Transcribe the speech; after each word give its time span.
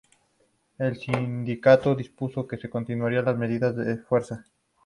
El 0.79 0.97
sindicato 0.97 1.93
dispuso 1.93 2.47
que 2.47 2.57
continuaran 2.71 3.23
las 3.23 3.37
medidas 3.37 3.75
de 3.75 3.97
fuerza. 3.99 4.43